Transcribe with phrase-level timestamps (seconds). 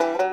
[0.00, 0.29] Bye.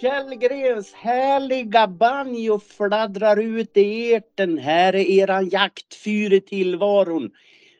[0.00, 4.58] Källgrens härliga banjo fladdrar ut i etern.
[4.58, 7.30] Här är eran jaktfyr i tillvaron.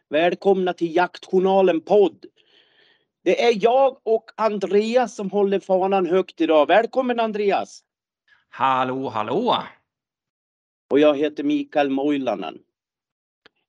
[0.08, 2.24] Välkomna till Jaktjournalen podd.
[3.24, 6.66] Det är jag och Andreas som håller fanan högt idag.
[6.66, 7.80] Välkommen Andreas!
[8.48, 9.56] Hallå, hallå!
[10.90, 12.58] Och jag heter Mikael Moilanen.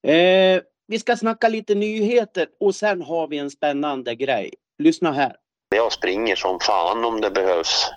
[0.02, 4.54] Eh, vi ska snacka lite nyheter och sen har vi en spännande grej.
[4.78, 5.36] Lyssna här.
[5.74, 7.90] Jag springer som fan om det behövs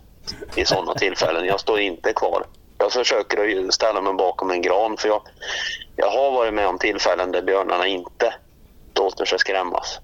[0.55, 1.45] i sådana tillfällen.
[1.45, 2.45] Jag står inte kvar.
[2.77, 5.21] Jag försöker att ställa mig bakom en gran för jag,
[5.95, 8.33] jag har varit med om tillfällen där björnarna inte
[8.95, 9.99] låter sig skrämmas.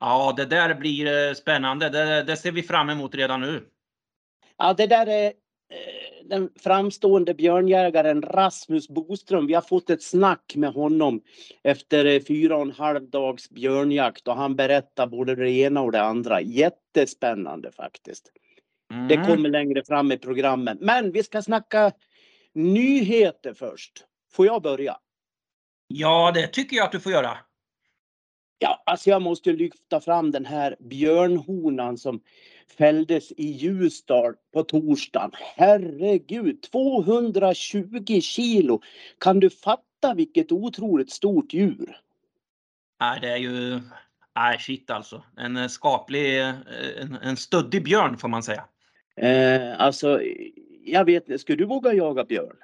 [0.00, 1.88] Ja, det där blir eh, spännande.
[1.88, 3.64] Det, det ser vi fram emot redan nu.
[4.58, 5.32] Ja, det där är eh,
[6.24, 9.46] den framstående björnjägaren Rasmus Boström.
[9.46, 11.20] Vi har fått ett snack med honom
[11.62, 15.92] efter eh, fyra och en halv dags björnjakt och han berättar både det ena och
[15.92, 16.40] det andra.
[16.40, 18.32] Jättespännande faktiskt.
[18.92, 19.08] Mm.
[19.08, 20.78] Det kommer längre fram i programmet.
[20.80, 21.92] Men vi ska snacka
[22.52, 23.92] nyheter först.
[24.32, 24.96] Får jag börja?
[25.86, 27.38] Ja, det tycker jag att du får göra.
[28.58, 32.20] Ja, alltså jag måste lyfta fram den här björnhonan som
[32.78, 35.30] fälldes i Ljusdal på torsdagen.
[35.56, 38.80] Herregud, 220 kilo!
[39.18, 41.96] Kan du fatta vilket otroligt stort djur?
[43.00, 43.80] Nej, det är ju...
[44.36, 45.22] Nej, shit alltså.
[45.36, 46.54] En eh, skaplig, eh,
[47.00, 48.64] en, en stöddig björn får man säga.
[49.22, 50.20] Eh, alltså,
[50.84, 52.56] jag vet inte, skulle du våga jaga björn?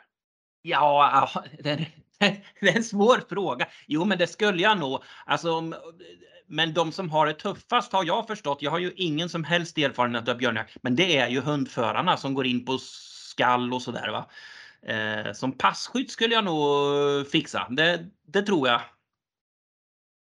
[0.62, 1.44] Ja, ja,
[2.60, 3.66] det är, en svår fråga.
[3.87, 5.03] Jo, men det skulle jag nog.
[5.27, 5.72] Alltså,
[6.47, 8.62] men de som har det tuffast har jag förstått.
[8.62, 12.34] Jag har ju ingen som helst erfarenhet av björnjakt, men det är ju hundförarna som
[12.34, 14.09] går in på skall och sådär.
[14.09, 14.31] Va?
[14.82, 17.66] Eh, som passkytt skulle jag nog fixa.
[17.71, 18.81] Det, det tror jag.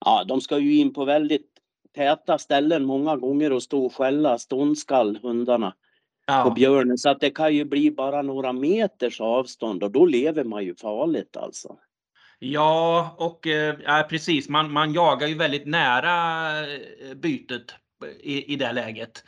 [0.06, 1.52] Ja, de ska ju in på väldigt
[1.96, 5.74] täta ställen många gånger och stå och skälla ståndskall, hundarna,
[6.28, 6.98] på Ja, björnen.
[6.98, 10.76] Så att det kan ju bli bara några meters avstånd och då lever man ju
[10.76, 11.78] farligt alltså.
[12.40, 13.48] ja och
[13.86, 14.50] ja, precis.
[14.50, 17.76] Man, man jagar ju väldigt nära eh, bytet
[18.20, 19.24] i, i det läget.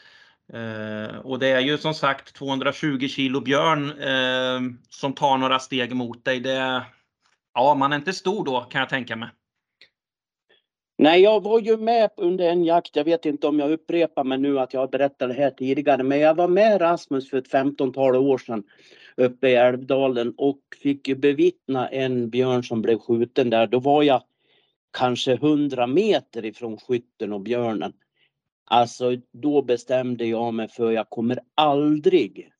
[0.54, 5.96] Eh, och det är ju som sagt 220 kilo björn eh, som tar några steg
[5.96, 6.40] mot dig.
[6.40, 6.86] Det,
[7.54, 9.30] ja, man är inte stor då kan jag tänka mig.
[11.02, 12.96] Nej, jag var ju med under en jakt.
[12.96, 16.04] Jag vet inte om jag upprepar mig nu att jag har berättat det här tidigare,
[16.04, 18.64] men jag var med Rasmus för ett 15-tal år sedan
[19.18, 23.68] uppe i Älvdalen och fick ju bevittna en björn som blev skjuten där.
[23.68, 24.24] Då var jag
[24.98, 27.94] kanske 100 meter ifrån skytten och björnen.
[28.66, 32.52] Alltså, då bestämde jag mig för jag kommer aldrig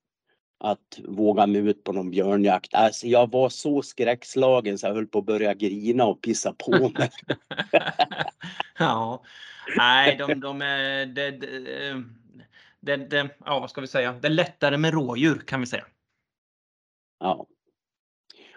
[0.60, 2.74] att våga mig ut på någon björnjakt.
[2.74, 6.72] Alltså, jag var så skräckslagen så jag höll på att börja grina och pissa på
[6.98, 7.10] mig.
[8.80, 9.24] ja,
[9.78, 11.06] nej, de, de är...
[11.06, 12.04] Det, det,
[12.82, 14.14] det, det, ja, vad ska vi säga?
[14.22, 15.86] Det är lättare med rådjur kan vi säga.
[17.20, 17.48] Ja.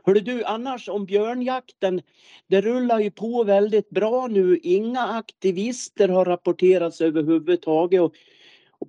[0.05, 2.03] Hörru du, annars om björnjakten.
[2.47, 4.59] Det rullar ju på väldigt bra nu.
[4.63, 8.01] Inga aktivister har rapporterats överhuvudtaget.
[8.01, 8.15] Och,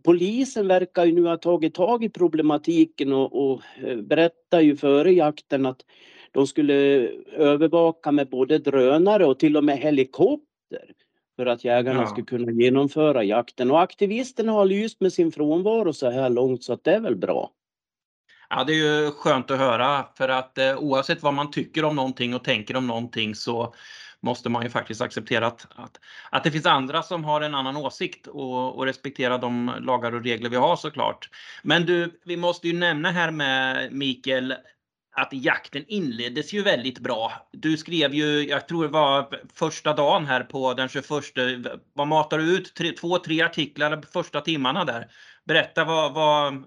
[0.03, 5.11] polisen verkar ju nu ha tagit tag i problematiken och, och eh, berättar ju före
[5.11, 5.81] jakten att
[6.31, 6.73] de skulle
[7.31, 10.93] övervaka med både drönare och till och med helikopter
[11.35, 12.07] för att jägarna Ja.
[12.07, 13.71] skulle kunna genomföra jakten.
[13.71, 17.15] Och aktivisterna har lyst med sin frånvaro så här långt så att det är väl
[17.15, 17.51] bra.
[18.49, 21.95] Ja, det är ju skönt att höra för att eh, oavsett vad man tycker om
[21.95, 23.73] någonting och tänker om någonting så
[24.23, 25.99] måste man ju faktiskt acceptera att, att,
[26.29, 30.23] att det finns andra som har en annan åsikt och, och respektera de lagar och
[30.23, 31.29] regler vi har såklart.
[31.63, 34.55] Men du, vi måste ju nämna här med Mikael
[35.15, 37.31] att jakten inleddes ju väldigt bra.
[37.51, 41.05] Du skrev ju, jag tror det var första dagen här på den 21.
[41.93, 42.73] Vad matar du ut?
[42.75, 45.07] Tre, två, tre artiklar första timmarna där.
[45.45, 46.63] Berätta vad, vad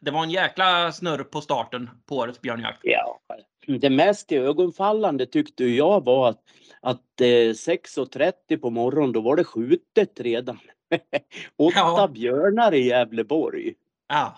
[0.00, 2.80] det var en jäkla snurr på starten på årets björnjakt.
[2.82, 3.20] Ja,
[3.66, 6.40] det mest ögonfallande tyckte jag var att,
[6.80, 10.58] att eh, 6.30 på morgonen då var det skjutet redan.
[11.56, 12.08] Åtta Ja.
[12.14, 13.74] björnar i Gävleborg.
[14.08, 14.36] Ja,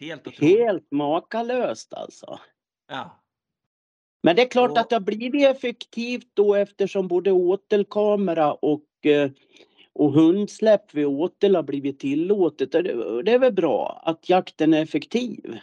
[0.00, 0.58] helt otroligt.
[0.58, 2.38] Helt makalöst alltså.
[2.90, 3.20] Ja.
[4.22, 9.06] Men det är klart Och- att det har blivit effektivt då eftersom både åtelkamera och,
[9.06, 9.30] eh,
[9.92, 12.72] och hundsläpp vid åtel har blivit tillåtet.
[12.72, 15.58] Det är väl bra att jakten är effektiv.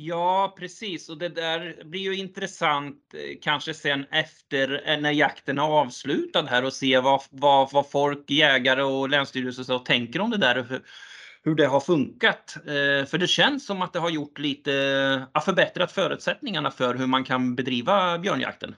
[0.00, 1.08] Ja, precis.
[1.08, 6.42] Och det där blir ju intressant eh, kanske sen efter eh, när jakten är avslutad
[6.42, 10.58] här och se vad, vad, vad folk, jägare och länsstyrelser så tänker om det där
[10.58, 10.82] och hur,
[11.42, 12.56] hur det har funkat.
[12.56, 14.70] Eh, För det känns som att det har gjort lite,
[15.34, 18.74] ja, förbättrat förutsättningarna för hur man kan bedriva björnjakten.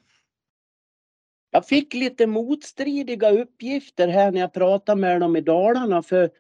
[1.51, 6.31] Jag fick lite motstridiga uppgifter här när jag pratade med dem i Dalarna för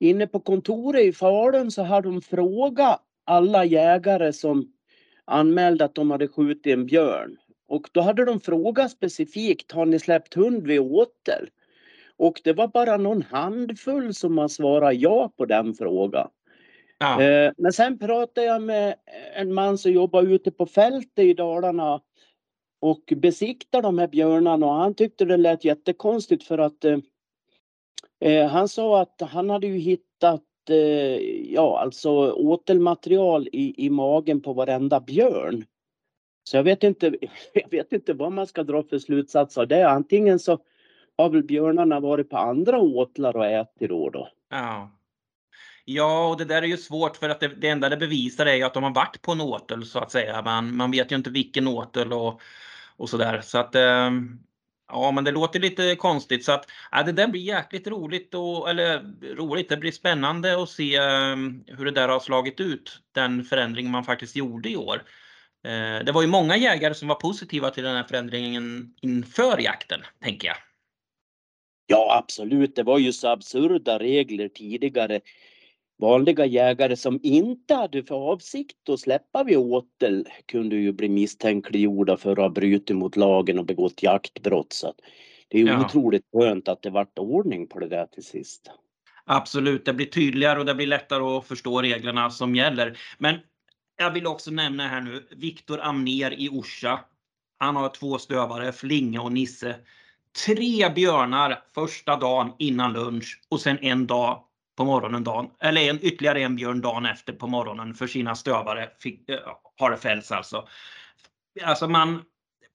[0.00, 4.72] inne på kontoret i Falun så har de frågat alla jägare som
[5.24, 7.36] anmälde att de hade skjutit en björn.
[7.68, 11.48] Och då hade de frågat specifikt, har ni släppt hund vid åtel?
[12.16, 16.28] Och det var bara någon handfull som har svarat ja på den frågan.
[16.98, 18.94] Ja, Eh, Men sen pratade jag med
[19.34, 22.00] en man som jobbar ute på fältet i Dalarna
[22.80, 26.98] och besiktar de här björnarna och han tyckte det lät jättekonstigt för att eh,
[28.20, 31.16] eh, han sa att han hade ju hittat Eh,
[31.52, 35.64] ja, alltså åtelmaterial i, i magen på varenda björn.
[36.44, 37.16] Så jag vet inte,
[37.52, 39.88] jag vet inte vad man ska dra för slutsats av det.
[39.88, 40.58] Antingen så
[41.16, 44.10] har väl björnarna varit på andra åtlar och ätit då.
[44.10, 44.28] då.
[44.50, 44.90] ja.
[45.84, 48.54] Ja, och det där är ju svårt för att det, det enda det bevisar är
[48.54, 50.42] ju att de har varit på en åtel så att säga.
[50.42, 52.40] Man, man vet ju inte vilken åtel och,
[52.96, 53.40] och sådär.
[53.40, 54.10] Så att eh,
[54.92, 58.70] Ja, men det låter lite konstigt så att ja, det där blir jäkligt roligt och
[58.70, 59.04] eller
[59.36, 59.68] roligt.
[59.68, 63.00] Det blir spännande att se ehm, hur det där har slagit ut.
[63.14, 65.02] Den förändring man faktiskt gjorde i år.
[65.64, 70.00] Eh, det var ju många jägare som var positiva till den här förändringen inför jakten,
[70.22, 70.56] tänker jag.
[71.86, 72.76] Ja, absolut.
[72.76, 75.20] Det var ju så absurda regler tidigare.
[76.02, 82.16] Vanliga jägare som inte hade för avsikt att släppa vid åtel kunde ju bli misstänkliggjorda
[82.16, 84.72] för att ha brutit mot lagen och begått jaktbrott.
[84.72, 84.94] Så
[85.48, 85.86] det är Ja.
[85.86, 88.70] otroligt skönt att det vart ordning på det där till sist.
[89.24, 92.98] Absolut, det blir tydligare och det blir lättare att förstå reglerna som gäller.
[93.18, 93.34] Men
[93.96, 97.00] jag vill också nämna här nu Viktor Amner i Orsa.
[97.58, 99.76] Han har två stövare, Flinge och Nisse.
[100.46, 104.44] Tre björnar första dagen innan lunch och sen en dag
[104.76, 108.90] på morgonen dagen, eller en, ytterligare en björn dagen efter på morgonen för sina stövare.
[108.98, 109.38] Fick, äh,
[109.78, 110.68] har det fälls alltså.
[111.64, 112.22] Alltså man,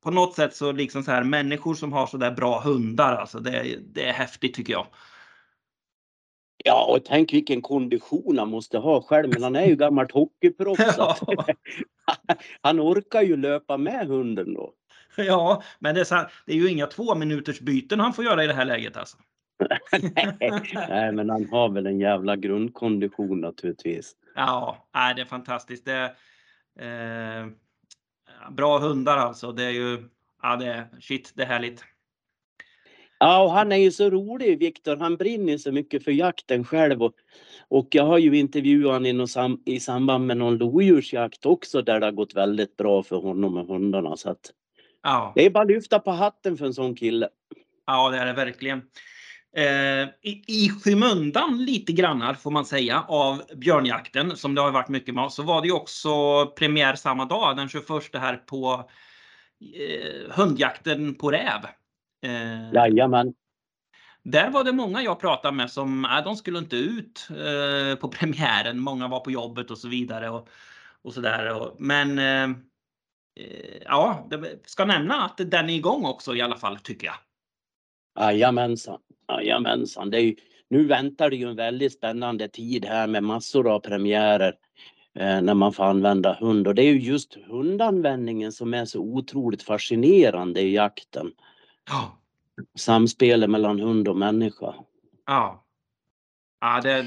[0.04, 3.40] på något sätt så liksom så här människor som har så där bra hundar alltså
[3.40, 4.88] det, är- det är häftigt tycker jag.
[6.64, 9.30] Ja, och tänk vilken kondition han måste ha själv.
[9.34, 11.00] Men han är ju gammalt hockeyproffs.
[11.00, 11.20] att
[12.62, 14.74] han orkar ju löpa med hunden då.
[15.18, 18.44] Ja, men det är, så, det är ju inga två minuters byten han får göra
[18.44, 19.18] i det här läget alltså.
[20.90, 24.16] Nej, men han har väl en jävla grundkondition naturligtvis.
[24.36, 25.86] Ja, nej, det är fantastiskt.
[25.86, 26.16] Det
[26.80, 27.48] eh,
[28.52, 29.52] bra hundar alltså.
[29.52, 30.10] Det är ju,
[30.42, 31.84] ja det shit, det är härligt.
[33.20, 34.98] Ja, och han är ju så rolig, Viktor.
[34.98, 37.04] Han brinner så mycket för jakten själv.
[37.04, 37.14] Och,
[37.68, 41.82] och jag har ju intervjuat honom i, någon sam, i samband med någon lodjursjakt också
[41.82, 44.18] där det har gått väldigt bra för honom med hundarna.
[44.18, 44.52] Så att
[45.04, 47.30] Ja, det är bara att lyfta på hatten för en sån kille.
[47.86, 48.82] ja det är det verkligen.
[49.56, 54.90] Eh, i, I skymundan lite grannar får man säga av björnjakten som det har varit
[54.90, 58.90] mycket med så var det ju också premiär samma dag den 21 här på
[59.76, 61.66] eh, hundjakten på räv.
[62.26, 63.34] Eh, Jajamän.
[64.24, 68.08] Där var det många jag pratade med som, äh, de skulle inte ut eh, på
[68.08, 68.80] premiären.
[68.80, 70.30] Många var på jobbet och så vidare.
[70.30, 70.50] Och,
[71.02, 71.72] och så där.
[71.80, 72.58] Men eh,
[73.46, 77.16] eh, ja, det ska nämna att den är igång också i alla fall tycker jag.
[78.18, 79.00] Jajamensan.
[79.32, 80.10] Jajamensan.
[80.10, 80.36] Det är ju,
[80.70, 84.54] nu väntar det ju en väldigt spännande tid här med massor av premiärer
[85.16, 86.68] eh, när man får använda hund.
[86.68, 91.32] Och det är ju just hundanvändningen som är så otroligt fascinerande i jakten.
[91.90, 92.18] Ja.
[92.78, 94.76] Samspelet mellan hund och människa.
[95.26, 95.66] Ja.
[96.62, 97.06] ja det,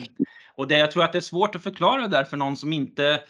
[0.55, 2.73] och det, jag tror att det är svårt att förklara det där för någon som
[2.73, 3.21] inte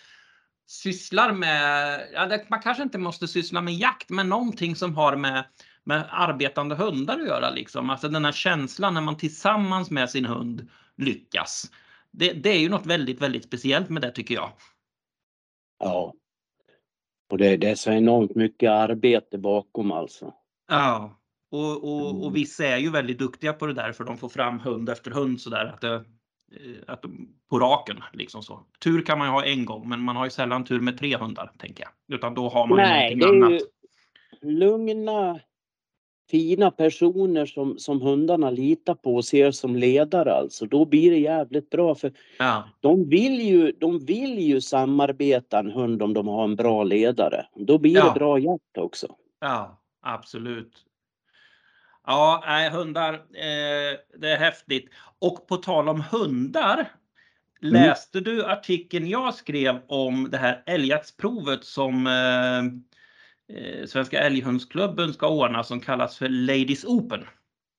[0.67, 5.17] sysslar med, ja, det, man kanske inte måste syssla med jakt, men någonting som har
[5.17, 5.45] med,
[5.91, 7.51] med arbetande hundar att göra.
[7.51, 7.91] Liksom.
[7.91, 11.71] Alltså den här känslan när man tillsammans med sin hund lyckas.
[12.11, 14.51] Det, det är ju något väldigt, väldigt speciellt med det tycker jag.
[15.79, 16.15] Ja.
[17.31, 20.35] Och det, det är så enormt mycket arbete bakom alltså.
[20.69, 21.17] Ja.
[21.51, 24.59] Och, och, och vissa är ju väldigt duktiga på det där för de får fram
[24.61, 27.05] hund efter hund sådär att det, eh, att
[27.51, 28.67] på raken liksom så.
[28.85, 31.17] Tur kan man ju ha en gång men man har ju sällan tur med tre
[31.17, 32.17] hundar tänker jag.
[32.17, 33.63] Utan då har man Nej, någonting annat.
[34.43, 35.41] lugna,
[36.31, 41.19] fina personer som, som hundarna litar på och ser som ledare alltså, då blir det
[41.19, 42.65] jävligt bra för Ja.
[42.81, 47.47] de vill ju, de vill ju samarbeta en hund om de har en bra ledare.
[47.55, 48.05] Då blir Ja.
[48.05, 49.07] det bra jakt också.
[49.41, 50.85] Ja, absolut.
[52.07, 54.91] Ja, nej, hundar, eh, det är häftigt.
[55.19, 56.89] Och på tal om hundar.
[57.63, 62.63] Läste du artikeln jag skrev om det här älgjaktsprovet som eh,
[63.87, 67.25] Svenska Älghundsklubben ska ordna som kallas för Ladies Open?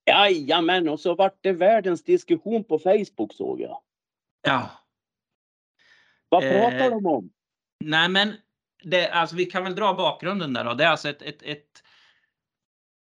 [0.05, 3.81] Jajamän, och så vart det världens diskussion på Facebook såg jag.
[4.41, 4.71] Ja,
[6.29, 7.29] Vad Eh, pratar de om?
[7.79, 8.33] nej men
[8.83, 10.73] det, alltså vi kan väl dra bakgrunden där då.
[10.73, 11.83] Det är alltså ett, ett, ett,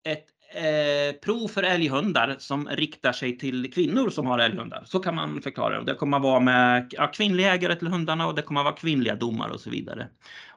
[0.08, 4.84] ett eh, prov för älghundar som riktar sig till kvinnor som har älghundar.
[4.86, 5.92] Så kan man förklara det.
[5.92, 8.76] Det kommer att vara med ja, kvinnliga ägare till hundarna och det kommer att vara
[8.76, 10.08] kvinnliga domare och så vidare.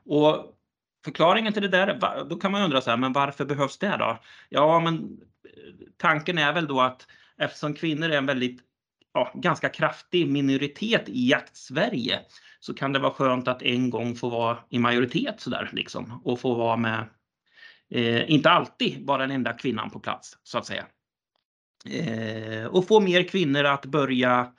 [0.06, 0.56] Och
[1.06, 4.20] förklaringen till det där, då kan man undra så här, men varför behövs det då?
[4.50, 8.62] Ja, men eh, tanken är väl då att eftersom kvinnor är en väldigt
[9.13, 12.20] ja, ganska kraftig minoritet i jakt-Sverige
[12.60, 16.39] så kan det vara skönt att en gång få vara i majoritet sådär liksom och
[16.39, 17.10] få vara med,
[17.91, 20.86] eh, inte alltid vara den enda kvinnan på plats så att säga.
[21.86, 24.53] Eh, och få mer kvinnor att börja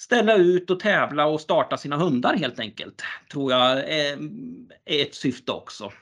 [0.00, 3.02] ställa ut och tävla och starta sina hundar helt enkelt.
[3.32, 4.18] Tror jag eh,
[4.84, 5.92] är, ett syfte också.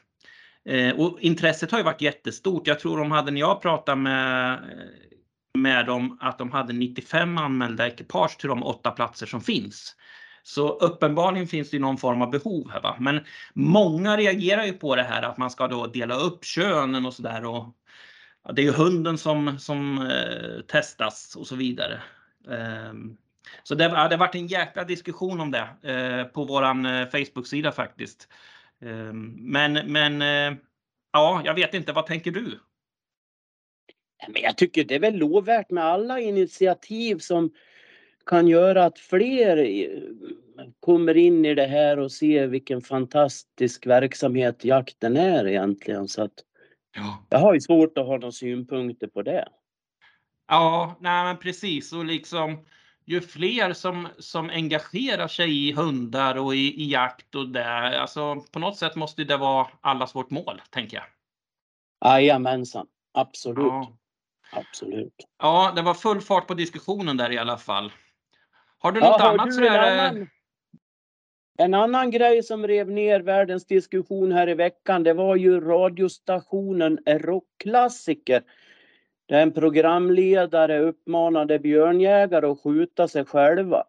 [0.65, 2.67] Eh, och intresset har ju varit jättestort.
[2.67, 4.61] Jag tror de hade när jag pratade med
[5.55, 9.97] med dem att de hade 95 anmälda ekipage till de åtta platser som finns.
[10.43, 12.81] Så uppenbarligen finns det någon form av behov här.
[12.81, 12.97] Va?
[13.01, 13.21] Men
[13.55, 17.41] många reagerar ju på det här att man ska då dela upp könen och sådär.
[17.43, 17.73] Ja,
[18.53, 22.03] det är ju hunden som, som eh, testas och så vidare.
[22.51, 23.17] Ehm,
[23.63, 27.73] så det, det har varit en jäkla diskussion om det eh, på våran eh, Facebook-sida
[27.73, 28.29] faktiskt.
[28.83, 30.59] Ehm, men men eh,
[31.13, 32.59] ja, jag vet inte, vad tänker du?
[34.29, 37.51] Men jag tycker det är väl lovvärt med alla initiativ som
[38.27, 40.03] kan göra att fler eh,
[40.81, 46.09] kommer in i det här och ser vilken fantastisk verksamhet jakten är egentligen.
[46.09, 46.33] Så att
[46.97, 47.27] Ja.
[47.29, 49.49] jag har ju svårt att ha några synpunkter på det.
[50.49, 52.65] Ja, nej men precis och liksom
[53.09, 58.37] ju fler som, som engagerar sig i hundar och i, i jakt och det, alltså
[58.53, 61.07] på något sätt måste det vara allas vårt mål, tänker jag.
[62.13, 63.59] Jajamensan, absolut.
[63.59, 63.93] Ja.
[64.53, 65.15] absolut.
[65.39, 67.93] ja, det var full fart på diskussionen där i alla fall.
[68.79, 69.69] Har du Ja, något har annat du sådär?
[69.69, 70.29] en, annan,
[71.59, 76.99] en annan grej som rev ner världens diskussion här i veckan, det var ju radiostationen
[77.07, 78.43] Rockklassiker.
[79.29, 83.77] Där en programledare uppmanade björnjägare att skjuta sig själva.
[83.77, 83.85] Det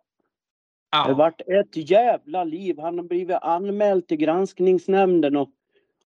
[0.91, 2.79] Ja, vart ett jävla liv.
[2.79, 5.50] Han har blivit anmäld till granskningsnämnden och,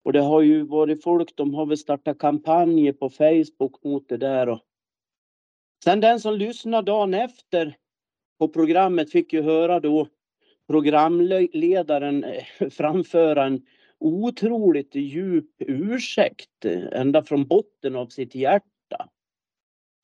[0.03, 4.17] och det har ju varit folk, de har väl startat kampanjer på Facebook mot det
[4.17, 4.49] där.
[4.49, 4.61] Och.
[5.85, 7.77] Sen den som lyssnade dagen efter
[8.39, 10.09] på programmet fick ju höra då
[10.67, 13.67] programledaren eh, framföra en
[13.99, 18.70] otroligt djup ursäkt eh, ända från botten av sitt hjärta.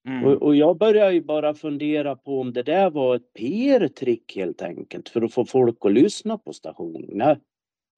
[0.07, 0.25] Mm.
[0.25, 4.63] Och, och jag börjar ju bara fundera på om det där var ett PR-trick helt
[4.63, 7.37] enkelt för att få folk att lyssna på stationen.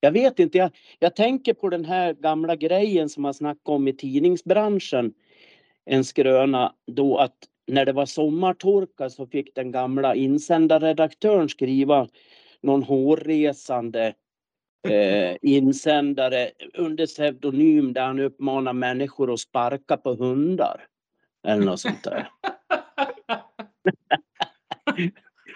[0.00, 3.88] Jag vet inte, jag, jag tänker på den här gamla grejen som man snackade om
[3.88, 5.12] i tidningsbranschen.
[5.84, 7.36] En skröna då att
[7.66, 12.08] när det var sommartorka så fick den gamla insändarredaktören skriva
[12.60, 14.14] någon hårresande
[14.88, 20.87] eh, insändare under pseudonym där han uppmanar människor att sparka på hundar.
[21.46, 22.30] Eller något sånt där.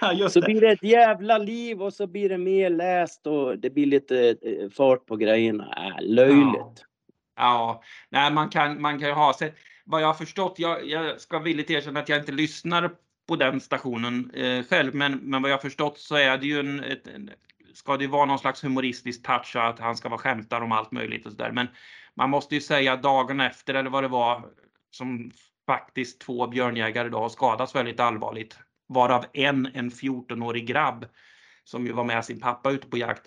[0.01, 3.71] ja, Så blir det ett jävla liv och så blir det mer läst och det
[3.71, 5.75] blir lite eh, fart på grejerna.
[5.77, 6.85] Äh, löjligt.
[7.37, 9.55] Ja, nej, man kan, man kan ju ha sig.
[9.85, 12.91] Vad jag har förstått, jag, jag ska villigt erkänna att jag inte lyssnar
[13.29, 16.61] på den stationen eh, själv, men, men vad jag har förstått så är det ju
[16.61, 17.31] en, ett, en,
[17.75, 21.27] ska det vara någon slags humoristisk touch att han ska vara skämtar om allt möjligt
[21.27, 21.51] och sådär.
[21.53, 21.67] Men
[22.15, 24.45] man måste ju säga dagen efter eller vad det var
[24.91, 25.31] som
[25.73, 31.07] faktiskt två björnjägare idag har skadats väldigt allvarligt, varav en en 14-årig grabb
[31.64, 33.23] som ju var med sin pappa ute på jakt.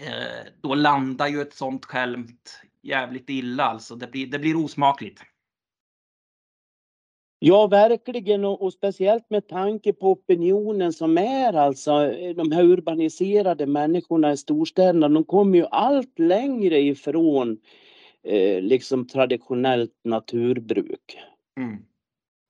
[0.00, 3.94] Eh, då landar ju ett sånt skämt jävligt illa alltså.
[3.94, 5.22] Det blir, det blir osmakligt.
[7.38, 12.64] Ja, verkligen och, och speciellt med tanke på opinionen som är alltså eh, de här
[12.64, 15.08] urbaniserade människorna i storstäderna.
[15.08, 17.58] De kommer ju allt längre ifrån
[18.26, 21.18] eh, liksom traditionellt naturbruk.
[21.60, 21.78] Mm.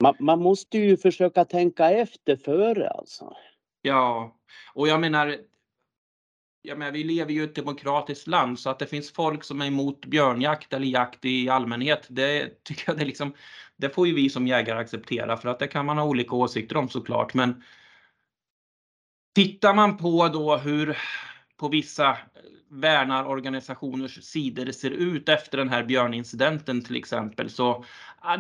[0.03, 3.37] Man, man måste ju försöka tänka efter före alltså.
[3.83, 4.37] Ja,
[4.75, 5.37] och jag menar.
[6.63, 9.61] ja, men vi lever ju i ett demokratiskt land så att det finns folk som
[9.61, 12.07] är emot björnjakt eller jakt i allmänhet.
[12.09, 13.35] Det tycker jag det liksom,
[13.77, 16.77] det får ju vi som jägare acceptera för att det kan man ha olika åsikter
[16.77, 17.35] om såklart.
[17.35, 17.63] Men
[19.35, 20.97] tittar man på då hur
[21.57, 22.19] på vissa
[22.69, 27.85] värnarorganisationers sidor ser ut efter den här björnincidenten till exempel så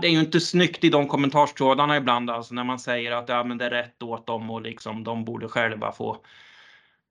[0.00, 3.44] det är ju inte snyggt i de kommentarstrådarna ibland alltså när man säger att ja,
[3.44, 6.24] men det är rätt åt dem och liksom de borde själva få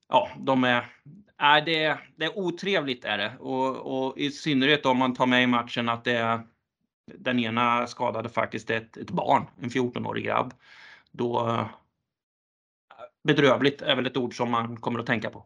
[0.10, 0.86] ja, de är,
[1.41, 5.43] Nej, det, det är otrevligt är det och, och i synnerhet om man tar med
[5.43, 6.39] i matchen att det är
[7.05, 10.53] den ena skadade faktiskt ett, ett barn, en 14-årig grabb.
[11.12, 11.60] Då
[13.24, 15.45] bedrövligt är väl ett ord som man kommer att tänka på.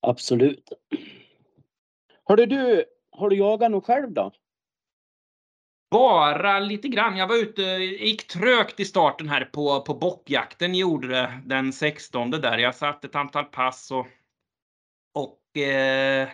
[0.00, 0.72] Absolut.
[2.24, 4.32] Hörde du, har du jagat något själv då?
[5.90, 7.16] Bara lite grann.
[7.16, 12.30] Jag var ute, gick trögt i starten här på, på bockjakten, gjorde det den 16
[12.30, 12.58] där.
[12.58, 14.06] Jag satt ett antal pass och,
[15.14, 16.28] och eh,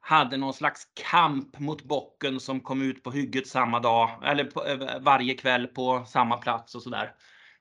[0.00, 4.66] hade någon slags kamp mot bocken som kom ut på hygget samma dag, eller på,
[4.66, 7.14] eh, varje kväll på samma plats och sådär.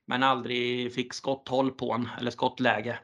[0.05, 2.99] Men aldrig fick skotthåll på en, eller skottläge.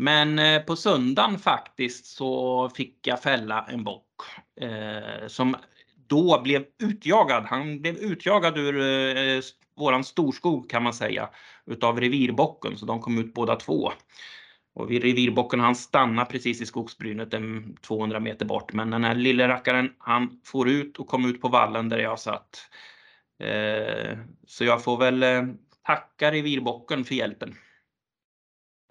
[0.00, 4.06] Men eh, på söndagen faktiskt så fick jag fälla en bock
[4.60, 5.56] eh, som
[6.06, 7.44] då blev utjagad.
[7.44, 9.42] Han blev utjagad ur eh,
[9.76, 11.28] våran storskog kan man säga
[11.66, 13.92] utav revirbocken så de kom ut båda två.
[14.74, 18.72] Och vid revirbocken han stannade precis i skogsbrynet en 200 meter bort.
[18.72, 22.18] Men den här lille rackaren han får ut och kom ut på vallen där jag
[22.18, 22.58] satt.
[23.40, 25.42] Eh, så jag får väl eh,
[25.86, 27.54] tacka revirbocken för hjälpen.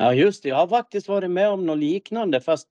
[0.01, 2.67] Ja just det, jag har faktiskt varit med om något liknande fast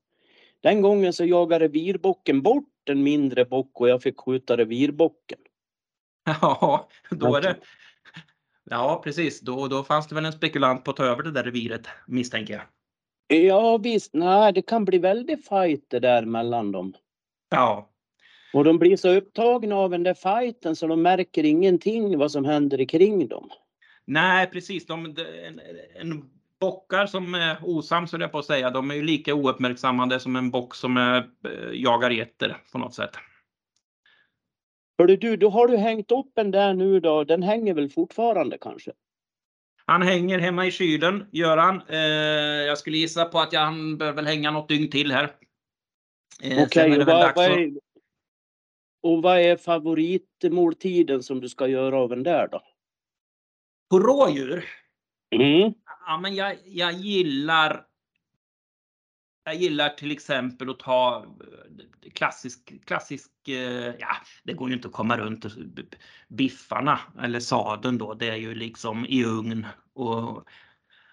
[0.61, 5.39] den gången så jagade revirbocken bort en mindre bock och jag fick skjuta revirbocken.
[6.41, 7.55] Ja, då är det.
[8.69, 9.41] Ja, precis.
[9.41, 12.53] Då, då fanns det väl en spekulant på att ta över det där reviret misstänker
[12.53, 12.63] jag.
[13.39, 16.93] Ja visst, nej det kan bli väldigt fight det där mellan dem.
[17.49, 17.89] Ja.
[18.53, 22.45] Och de blir så upptagna av den där fighten så de märker ingenting vad som
[22.45, 23.49] händer kring dem.
[24.05, 24.85] Nej, precis.
[24.85, 25.61] De, en,
[25.95, 30.35] en bockar som är osams, jag på att säga, de är ju lika ouppmärksammade som
[30.35, 33.11] en bock som är, eh, jagar getter på något sätt.
[34.97, 37.23] Hörru du, då har du hängt upp en där nu då.
[37.23, 38.91] Den hänger väl fortfarande kanske?
[39.85, 41.81] Han hänger hemma i kylen, gör han.
[41.87, 41.97] Eh,
[42.67, 45.23] jag skulle gissa på att han bör väl hänga något dygn till här.
[46.41, 47.71] Eh, Okej, okay, och, vad, vad är,
[49.01, 52.61] och vad är favoritmåltiden som du ska göra av den där då?
[53.89, 54.65] På rådjur?
[55.35, 55.73] Mm.
[56.09, 57.85] Ja, men jag, jag gillar
[59.43, 64.87] jag gillar till exempel att ta eh, klassisk, klassisk, eh, ja det går ju inte
[64.87, 65.45] att komma runt
[66.27, 68.13] biffarna eller sadeln då.
[68.13, 70.47] Det är ju liksom i ugn och,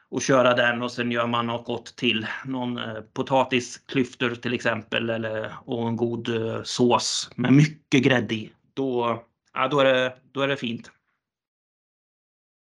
[0.09, 2.27] och köra den och sen gör man något gott till.
[2.45, 6.29] Någon eh, potatisklyftor till exempel eller, och en god
[6.65, 8.53] sås med mycket grädde i.
[8.75, 10.91] Då, ja, då, är, det, då är det fint.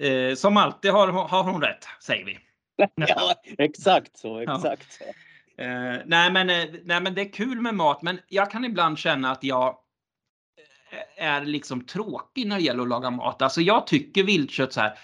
[0.00, 2.38] eh, som alltid har, har hon rätt, säger vi.
[2.94, 5.06] ja, exakt så, exakt ja.
[5.06, 5.62] så.
[5.62, 8.98] Eh, nej, men, eh, nej, men det är kul med mat, men jag kan ibland
[8.98, 9.76] känna att jag
[11.18, 13.42] eh, är liksom tråkig när det gäller att laga mat.
[13.42, 14.98] Alltså jag tycker viltkött så här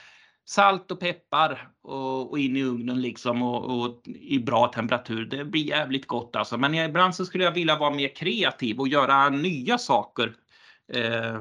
[0.45, 5.25] salt och peppar och, och, in i ugnen liksom och, och, i bra temperatur.
[5.25, 6.59] Det blir jävligt gott alltså.
[6.59, 10.35] Men ibland så skulle jag vilja vara mer kreativ och göra nya saker
[10.93, 11.41] eh,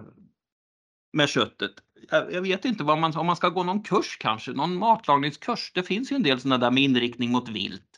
[1.13, 1.71] med köttet.
[2.11, 5.71] Jag, jag, vet inte vad man, om man ska gå någon kurs kanske, någon matlagningskurs.
[5.75, 7.91] Det finns ju en del sådana där med inriktning mot vilt.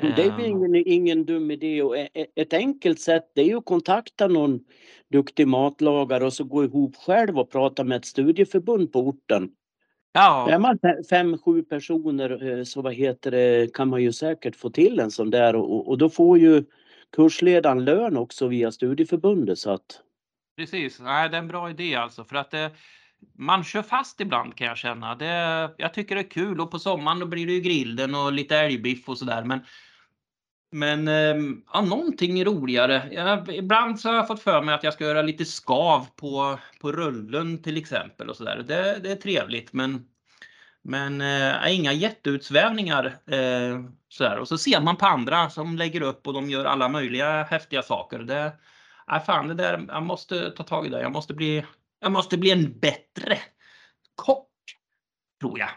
[0.00, 3.44] Det är Ehm, ingen, ingen dum idé och e- e- ett enkelt sätt det är
[3.44, 4.60] ju att kontakta någon
[5.12, 9.50] duktig matlagare och så gå ihop själv och prata med ett studieförbund på orten.
[10.16, 14.12] Är Ja, man fe- fem, sju personer eh, så vad heter det, kan man ju
[14.12, 16.64] säkert få till en sån där och, och då får ju
[17.16, 20.00] kursledaren lön också via studieförbundet så att
[20.56, 21.00] precis.
[21.00, 22.70] Nej, det är en bra idé alltså för att det,
[23.38, 25.14] man kör fast ibland kan jag känna.
[25.14, 28.32] Det, jag tycker det är kul och på sommaren då blir det ju grillen och
[28.32, 29.44] lite älgbiff och sådär.
[29.44, 29.60] Men,
[30.76, 33.08] men ehm, ja, någonting roligare.
[33.12, 36.58] Jag, ibland så har jag fått för mig att jag ska göra lite skav på,
[36.80, 38.64] på rullen till exempel och sådär.
[38.68, 40.08] Det, det är trevligt men
[40.82, 43.06] men eh, inga jätteutsvävningar.
[43.26, 44.38] Eh, sådär.
[44.38, 47.82] Och så ser man på andra som lägger upp och de gör alla möjliga häftiga
[47.82, 48.18] saker.
[48.18, 48.52] Det,
[49.12, 51.00] äh, fan, det där, jag måste ta tag i det.
[51.00, 51.64] Jag måste bli,
[52.00, 53.38] jag måste bli en bättre
[54.14, 54.50] kock,
[55.40, 55.70] tror jag.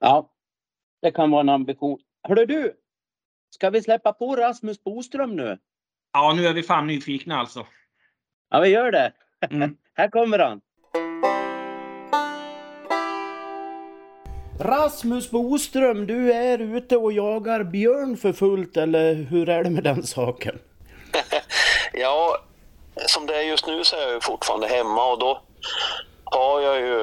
[0.00, 0.30] ja,
[1.02, 1.98] det kan vara en ambition.
[2.28, 2.79] Hörru du,
[3.50, 5.58] ska vi släppa på Rasmus Boström nu?
[6.12, 7.66] Ja, nu är vi fan nyfikna alltså.
[8.50, 9.12] Ja, vi gör det.
[9.50, 9.76] Mm.
[9.94, 10.60] Här kommer han.
[14.60, 19.84] Rasmus Boström, du är ute och jagar björn för fullt eller hur är det med
[19.84, 20.58] den saken?
[21.92, 22.38] Ja,
[23.06, 25.42] som det är just nu så är jag ju fortfarande hemma och då
[26.24, 27.02] har jag ju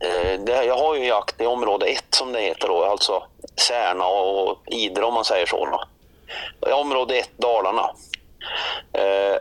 [0.00, 3.22] eh, det, jag har ju jakt i område 1 som det heter då, alltså
[3.56, 5.66] Särna och Idre om man säger så.
[5.66, 5.80] Då.
[6.74, 7.90] Område 1 Dalarna.
[8.92, 9.36] Eh,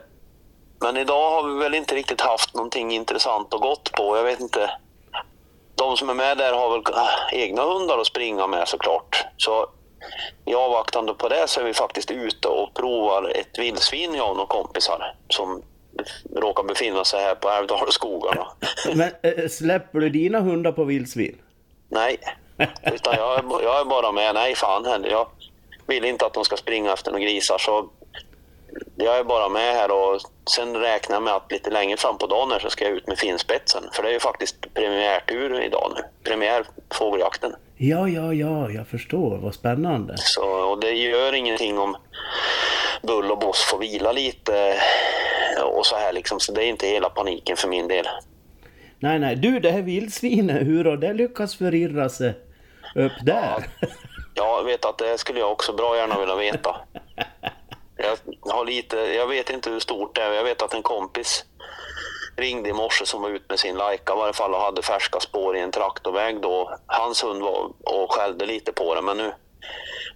[0.80, 4.18] men idag har vi väl inte riktigt haft någonting intressant och gott på.
[4.18, 4.72] Jag vet inte.
[5.76, 9.26] De som är med där har väl äh, egna hundar att springa med såklart.
[9.38, 9.70] Så
[10.46, 14.36] i avvaktande på det så är vi faktiskt ute och provar ett vildsvin jag och
[14.36, 15.64] några kompisar som
[16.36, 18.48] råkar befinna sig här på Älvdalsskogarna.
[18.96, 21.38] Men äh, släpper du dina hundar på vildsvin?
[21.90, 22.18] Nej,
[22.94, 24.34] utan jag, är- jag är bara med.
[24.34, 25.10] Nej, fan heller.
[25.10, 25.28] Jag
[25.88, 27.90] vill inte att de ska springa efter några grisar så
[28.96, 30.22] jag är bara med här och
[30.56, 33.08] sen räknar jag med att lite längre fram på dagen här så ska jag ut
[33.08, 33.84] med finspetsen.
[33.94, 36.04] För det är ju faktiskt premiärtur idag nu.
[36.24, 37.56] Premiär fågeljakten.
[37.78, 39.38] Ja, ja, ja, jag förstår.
[39.38, 40.14] Vad spännande.
[40.18, 41.96] Så, och det gör ingenting om
[43.04, 44.80] Bull och Boss får vila lite
[45.64, 46.40] och så här liksom.
[46.40, 48.08] Så det är inte hela paniken för min del.
[49.00, 52.34] Nej, nej, du det här vildsvinet, hur har det lyckats förirra sig
[52.96, 53.70] upp där?
[54.34, 56.76] Jag vet att det skulle jag också bra gärna vilja veta.
[57.98, 58.18] Jag,
[58.54, 60.34] har lite, jag vet inte hur stort det är.
[60.34, 61.46] Jag vet att en kompis
[62.36, 65.20] ringde i morse som var ute med sin Laika i varje fall och hade färska
[65.20, 66.78] spår i en traktorväg då.
[66.86, 69.34] Hans hund var och skällde lite på det men nu